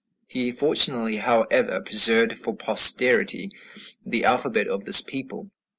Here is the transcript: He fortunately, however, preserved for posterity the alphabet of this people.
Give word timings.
He 0.25 0.51
fortunately, 0.51 1.17
however, 1.17 1.79
preserved 1.81 2.35
for 2.35 2.55
posterity 2.55 3.51
the 4.03 4.25
alphabet 4.25 4.67
of 4.67 4.85
this 4.85 4.99
people. 5.01 5.51